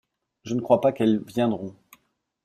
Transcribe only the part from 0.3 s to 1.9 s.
Je ne crois pas qu'elles viendront.